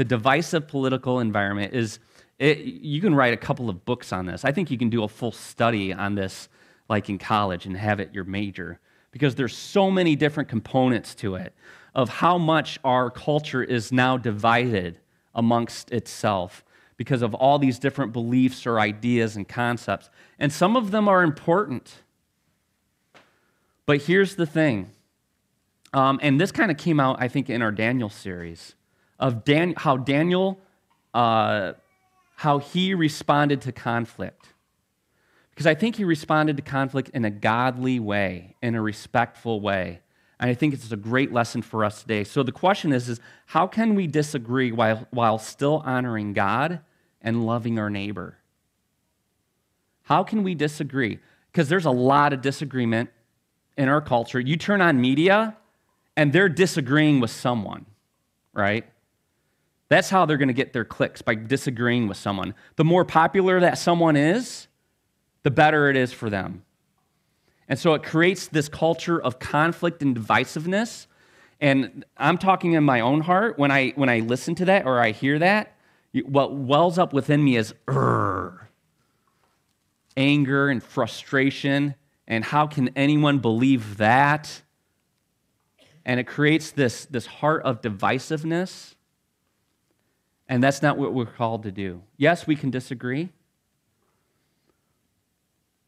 [0.00, 1.98] the divisive political environment is
[2.38, 4.46] it, you can write a couple of books on this.
[4.46, 6.48] I think you can do a full study on this,
[6.88, 8.80] like in college, and have it your major,
[9.10, 11.52] because there's so many different components to it
[11.94, 14.98] of how much our culture is now divided
[15.34, 16.64] amongst itself
[16.96, 20.08] because of all these different beliefs or ideas and concepts.
[20.40, 22.02] And some of them are important.
[23.86, 24.90] But here's the thing,
[25.92, 28.74] um, and this kind of came out, I think, in our Daniel series
[29.18, 30.58] of Dan, how Daniel,
[31.12, 31.74] uh,
[32.36, 34.46] how he responded to conflict.
[35.50, 40.00] Because I think he responded to conflict in a godly way, in a respectful way.
[40.38, 42.24] And I think it's a great lesson for us today.
[42.24, 46.80] So the question is, is how can we disagree while, while still honoring God
[47.20, 48.38] and loving our neighbor?
[50.02, 51.18] How can we disagree?
[51.52, 53.10] Because there's a lot of disagreement
[53.76, 54.40] in our culture.
[54.40, 55.56] You turn on media,
[56.16, 57.86] and they're disagreeing with someone,
[58.52, 58.84] right?
[59.88, 62.54] That's how they're going to get their clicks by disagreeing with someone.
[62.76, 64.68] The more popular that someone is,
[65.42, 66.62] the better it is for them.
[67.68, 71.06] And so it creates this culture of conflict and divisiveness.
[71.60, 75.00] And I'm talking in my own heart when I when I listen to that or
[75.00, 75.76] I hear that,
[76.24, 77.74] what wells up within me is
[80.16, 81.94] anger and frustration.
[82.26, 84.62] And how can anyone believe that?
[86.04, 88.94] And it creates this, this heart of divisiveness.
[90.48, 92.02] And that's not what we're called to do.
[92.16, 93.30] Yes, we can disagree,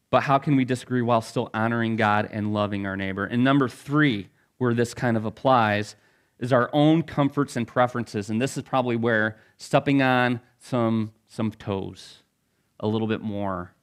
[0.09, 3.25] but how can we disagree while still honoring God and loving our neighbor?
[3.25, 5.95] And number three, where this kind of applies,
[6.39, 8.29] is our own comforts and preferences.
[8.29, 12.19] And this is probably where stepping on some, some toes
[12.79, 13.73] a little bit more.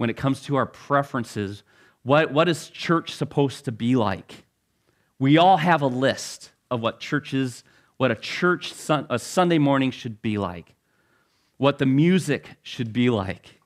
[0.00, 1.62] When it comes to our preferences,
[2.04, 4.46] what, what is church supposed to be like?
[5.18, 7.64] We all have a list of what churches,
[7.98, 10.74] what a church, a Sunday morning should be like,
[11.58, 13.60] what the music should be like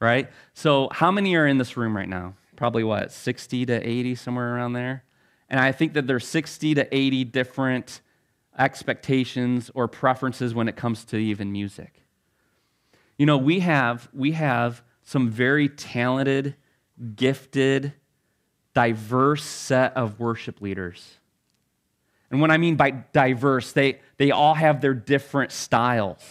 [0.00, 0.30] right?
[0.54, 2.34] So, how many are in this room right now?
[2.56, 5.04] Probably what, 60 to 80, somewhere around there?
[5.48, 8.00] And I think that there's 60 to 80 different
[8.58, 12.02] expectations or preferences when it comes to even music.
[13.18, 16.54] You know, we have, we have some very talented,
[17.16, 17.92] gifted,
[18.74, 21.18] diverse set of worship leaders.
[22.30, 26.22] And when I mean by diverse, they, they all have their different styles.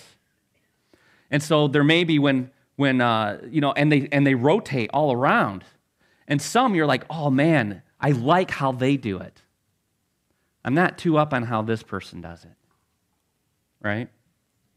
[1.30, 4.89] And so there may be when when uh, you know, and they and they rotate
[4.93, 5.65] all around.
[6.30, 9.41] And some you're like, oh man, I like how they do it.
[10.63, 12.55] I'm not too up on how this person does it.
[13.82, 14.07] Right?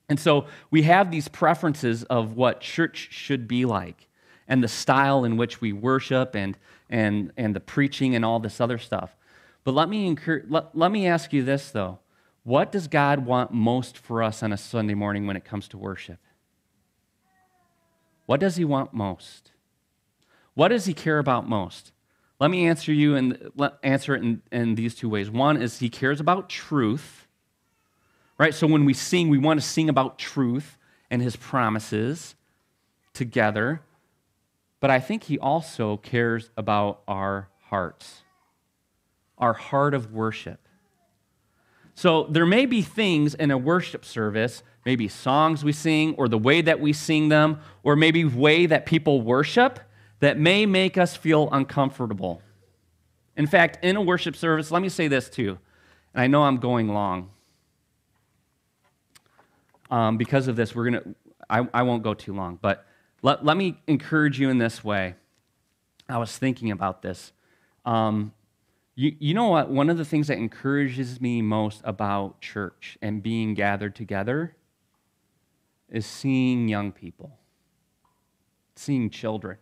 [0.08, 4.08] And so we have these preferences of what church should be like
[4.48, 6.58] and the style in which we worship and,
[6.90, 9.16] and, and the preaching and all this other stuff.
[9.64, 12.00] But let me, encourage, let, let me ask you this, though.
[12.44, 15.78] What does God want most for us on a Sunday morning when it comes to
[15.78, 16.18] worship?
[18.26, 19.52] What does he want most?
[20.54, 21.92] What does he care about most?
[22.40, 23.52] Let me answer you and
[23.84, 25.30] answer it in, in these two ways.
[25.30, 27.21] One is he cares about truth,
[28.42, 28.56] right?
[28.56, 30.76] So when we sing, we want to sing about truth
[31.12, 32.34] and his promises
[33.14, 33.82] together.
[34.80, 38.22] But I think he also cares about our hearts,
[39.38, 40.58] our heart of worship.
[41.94, 46.36] So there may be things in a worship service maybe songs we sing or the
[46.36, 49.78] way that we sing them or maybe way that people worship
[50.18, 52.42] that may make us feel uncomfortable.
[53.36, 55.60] In fact, in a worship service, let me say this too,
[56.12, 57.30] and I know I'm going long.
[59.92, 61.02] Um, because of this, we're gonna
[61.50, 62.86] I, I won't go too long, but
[63.20, 65.16] let, let me encourage you in this way.
[66.08, 67.32] I was thinking about this.
[67.84, 68.32] Um,
[68.94, 69.68] you, you know what?
[69.68, 74.56] One of the things that encourages me most about church and being gathered together
[75.90, 77.38] is seeing young people,
[78.74, 79.58] seeing children.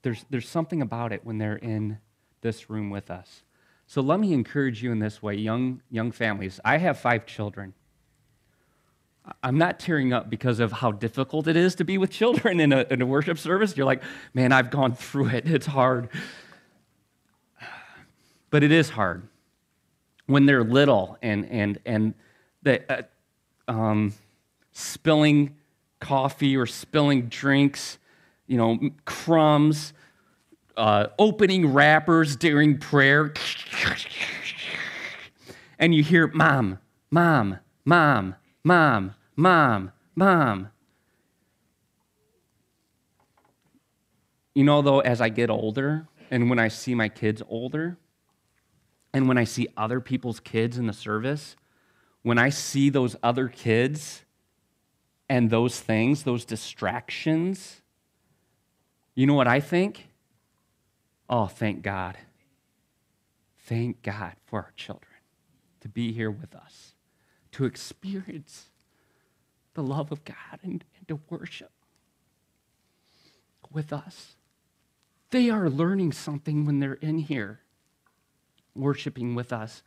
[0.00, 1.98] There's, there's something about it when they're in
[2.40, 3.42] this room with us.
[3.86, 6.58] So let me encourage you in this way, young, young families.
[6.64, 7.74] I have five children.
[9.42, 12.72] I'm not tearing up because of how difficult it is to be with children in
[12.72, 13.76] a, in a worship service.
[13.76, 14.02] You're like,
[14.34, 15.48] man, I've gone through it.
[15.48, 16.08] It's hard
[18.50, 19.22] but it is hard
[20.26, 22.14] when they're little and and and
[22.62, 23.02] the uh,
[23.68, 24.14] um,
[24.72, 25.54] spilling
[26.00, 27.98] coffee or spilling drinks,
[28.46, 29.92] you know, crumbs,
[30.76, 33.32] uh, opening wrappers during prayer,
[35.78, 36.78] and you hear mom,
[37.10, 40.68] mom, mom, mom, mom, mom.
[44.54, 47.98] You know, though, as I get older and when I see my kids older,
[49.12, 51.56] and when I see other people's kids in the service,
[52.22, 54.24] when I see those other kids
[55.28, 57.82] and those things, those distractions,
[59.14, 60.08] you know what I think?
[61.28, 62.16] Oh, thank God.
[63.58, 65.10] Thank God for our children
[65.80, 66.94] to be here with us,
[67.52, 68.70] to experience
[69.74, 71.72] the love of God and, and to worship
[73.70, 74.36] with us.
[75.30, 77.60] They are learning something when they're in here
[78.74, 79.82] worshiping with us.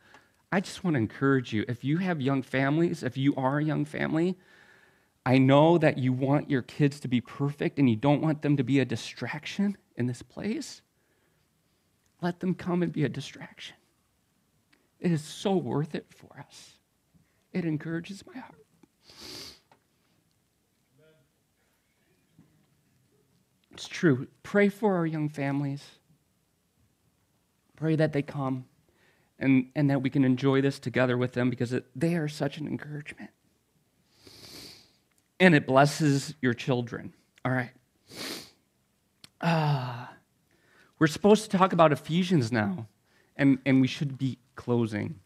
[0.52, 3.64] I just want to encourage you if you have young families, if you are a
[3.64, 4.36] young family,
[5.24, 8.56] I know that you want your kids to be perfect and you don't want them
[8.56, 10.82] to be a distraction in this place.
[12.22, 13.76] Let them come and be a distraction.
[14.98, 16.74] It is so worth it for us.
[17.52, 18.54] It encourages my heart.
[23.72, 24.26] It's true.
[24.42, 25.82] Pray for our young families.
[27.76, 28.66] Pray that they come
[29.38, 32.58] and, and that we can enjoy this together with them because it, they are such
[32.58, 33.30] an encouragement.
[35.38, 37.14] And it blesses your children.
[37.42, 37.70] All right.
[39.40, 40.12] Ah,
[41.00, 42.86] we're supposed to talk about Ephesians now,
[43.34, 45.18] and, and we should be closing.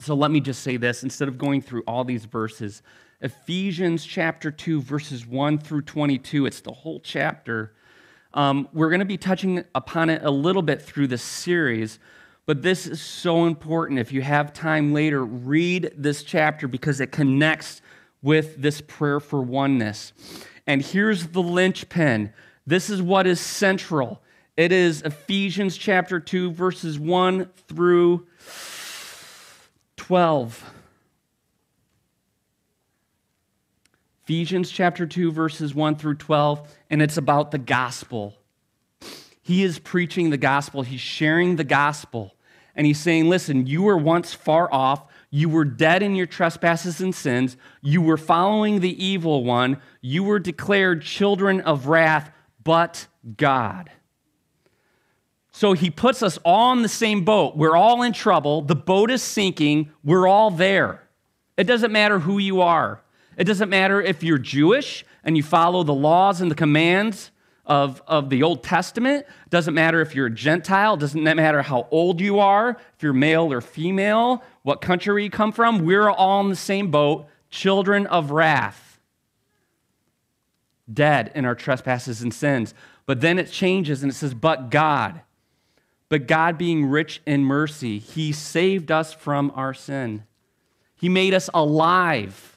[0.00, 2.82] So let me just say this instead of going through all these verses,
[3.20, 7.72] Ephesians chapter 2, verses 1 through 22, it's the whole chapter.
[8.34, 11.98] Um, we're going to be touching upon it a little bit through this series,
[12.44, 14.00] But this is so important.
[14.00, 17.80] If you have time later, read this chapter because it connects
[18.22, 20.12] with this prayer for oneness.
[20.66, 22.32] And here's the linchpin
[22.66, 24.20] this is what is central.
[24.56, 28.26] It is Ephesians chapter 2, verses 1 through
[29.98, 30.70] 12.
[34.24, 38.34] Ephesians chapter 2, verses 1 through 12, and it's about the gospel.
[39.42, 42.34] He is preaching the gospel, he's sharing the gospel,
[42.74, 45.04] and he's saying, Listen, you were once far off.
[45.28, 47.58] You were dead in your trespasses and sins.
[47.82, 49.82] You were following the evil one.
[50.00, 52.30] You were declared children of wrath,
[52.64, 53.90] but God.
[55.56, 57.56] So he puts us all in the same boat.
[57.56, 58.60] We're all in trouble.
[58.60, 59.90] The boat is sinking.
[60.04, 61.08] We're all there.
[61.56, 63.00] It doesn't matter who you are.
[63.38, 67.30] It doesn't matter if you're Jewish and you follow the laws and the commands
[67.64, 69.24] of, of the Old Testament.
[69.46, 70.92] It doesn't matter if you're a Gentile.
[70.92, 75.30] It doesn't matter how old you are, if you're male or female, what country you
[75.30, 75.86] come from.
[75.86, 79.00] We're all in the same boat, children of wrath,
[80.92, 82.74] dead in our trespasses and sins.
[83.06, 85.22] But then it changes and it says, But God.
[86.08, 90.24] But God, being rich in mercy, He saved us from our sin.
[90.94, 92.56] He made us alive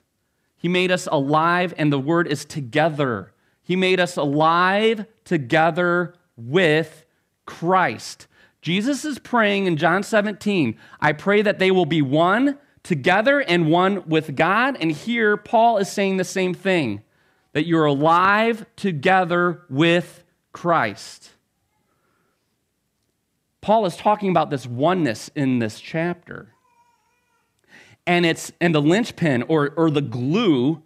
[0.59, 3.31] he made us alive, and the word is together.
[3.63, 7.05] He made us alive together with
[7.45, 8.27] Christ.
[8.61, 13.71] Jesus is praying in John 17, I pray that they will be one together and
[13.71, 14.75] one with God.
[14.81, 17.03] And here, Paul is saying the same thing
[17.53, 21.29] that you're alive together with Christ.
[23.61, 26.53] Paul is talking about this oneness in this chapter
[28.09, 30.81] and it's and the linchpin or, or the glue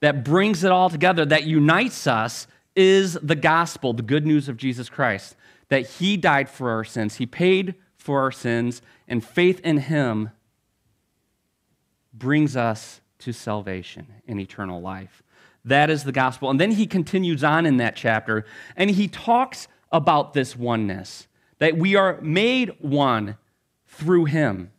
[0.00, 4.56] that brings it all together, that unites us, is the gospel, the good news of
[4.56, 5.34] Jesus Christ.
[5.70, 10.30] That he died for our sins, he paid for our sins, and faith in him
[12.14, 15.22] brings us to salvation and eternal life.
[15.64, 16.48] That is the gospel.
[16.48, 18.44] And then he continues on in that chapter
[18.76, 21.26] and he talks about this oneness,
[21.58, 23.36] that we are made one
[23.86, 24.70] through him.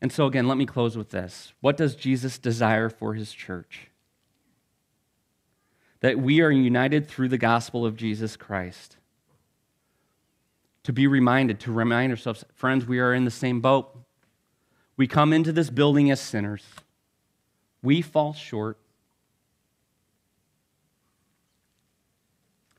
[0.00, 1.52] And so, again, let me close with this.
[1.60, 3.90] What does Jesus desire for his church?
[6.00, 8.96] That we are united through the gospel of Jesus Christ.
[10.84, 13.92] To be reminded, to remind ourselves, friends, we are in the same boat.
[14.96, 16.64] We come into this building as sinners.
[17.82, 18.78] We fall short.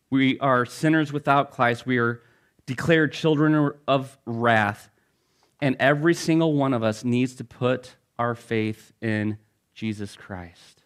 [0.09, 1.85] We are sinners without Christ.
[1.85, 2.21] We are
[2.65, 4.89] declared children of wrath.
[5.61, 9.37] And every single one of us needs to put our faith in
[9.73, 10.83] Jesus Christ.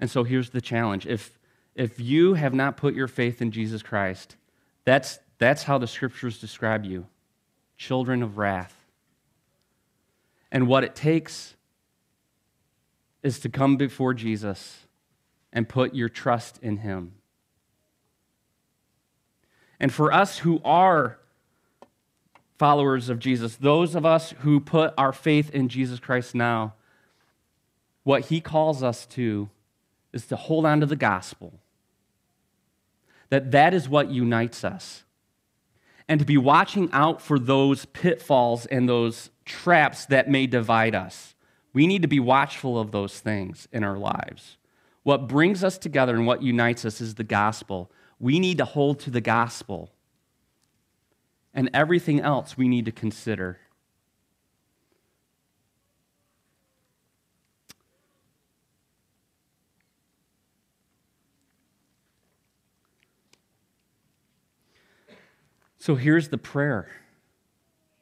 [0.00, 1.06] And so here's the challenge.
[1.06, 1.38] If,
[1.74, 4.36] if you have not put your faith in Jesus Christ,
[4.84, 7.06] that's, that's how the scriptures describe you
[7.76, 8.76] children of wrath.
[10.50, 11.54] And what it takes
[13.22, 14.86] is to come before Jesus
[15.52, 17.14] and put your trust in him.
[19.82, 21.18] And for us who are
[22.56, 26.74] followers of Jesus, those of us who put our faith in Jesus Christ now,
[28.04, 29.50] what he calls us to
[30.12, 31.54] is to hold on to the gospel.
[33.30, 35.02] That that is what unites us.
[36.08, 41.34] And to be watching out for those pitfalls and those traps that may divide us.
[41.72, 44.58] We need to be watchful of those things in our lives.
[45.02, 47.90] What brings us together and what unites us is the gospel.
[48.22, 49.90] We need to hold to the gospel
[51.52, 53.58] and everything else we need to consider.
[65.78, 66.88] So here's the prayer.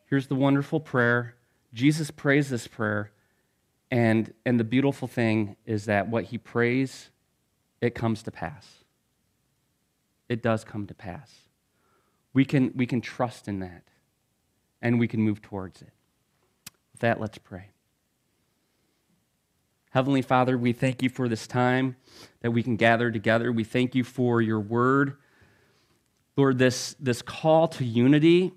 [0.04, 1.34] Here's the wonderful prayer.
[1.72, 3.10] Jesus prays this prayer.
[3.90, 7.08] And, and the beautiful thing is that what he prays,
[7.80, 8.84] it comes to pass.
[10.30, 11.50] It does come to pass
[12.32, 13.82] we can, we can trust in that
[14.80, 15.92] and we can move towards it.
[16.92, 17.70] With that, let's pray.
[19.90, 21.96] Heavenly Father, we thank you for this time
[22.42, 23.50] that we can gather together.
[23.50, 25.16] We thank you for your word.
[26.36, 28.52] Lord, this, this call to unity,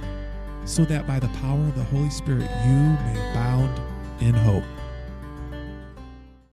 [0.64, 3.82] so that by the power of the Holy Spirit you may abound
[4.22, 4.64] in hope.